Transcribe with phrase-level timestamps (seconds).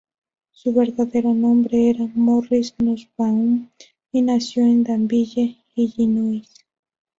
[0.51, 3.69] Su verdadero nombre era Morris Nussbaum,
[4.11, 6.41] y nació en Danville, Illinois.